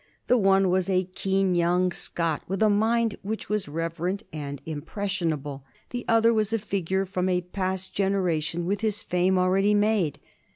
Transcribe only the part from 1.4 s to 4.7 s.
young Scot with a mind which was reverent and